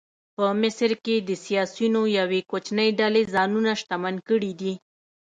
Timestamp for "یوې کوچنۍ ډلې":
2.19-3.23